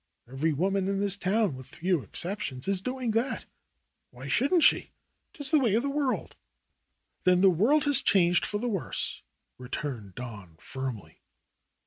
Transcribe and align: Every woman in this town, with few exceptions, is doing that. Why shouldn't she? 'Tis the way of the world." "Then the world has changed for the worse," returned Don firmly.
Every 0.27 0.51
woman 0.51 0.87
in 0.87 0.99
this 0.99 1.15
town, 1.15 1.55
with 1.55 1.67
few 1.67 2.01
exceptions, 2.01 2.67
is 2.67 2.81
doing 2.81 3.11
that. 3.11 3.45
Why 4.09 4.27
shouldn't 4.27 4.63
she? 4.63 4.89
'Tis 5.31 5.51
the 5.51 5.59
way 5.59 5.75
of 5.75 5.83
the 5.83 5.91
world." 5.91 6.35
"Then 7.23 7.41
the 7.41 7.51
world 7.51 7.83
has 7.83 8.01
changed 8.01 8.43
for 8.43 8.57
the 8.57 8.67
worse," 8.67 9.21
returned 9.59 10.15
Don 10.15 10.55
firmly. 10.57 11.21